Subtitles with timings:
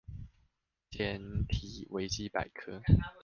[0.89, 2.81] 檢體維基百科